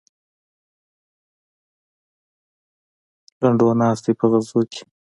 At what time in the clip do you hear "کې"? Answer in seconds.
4.71-4.81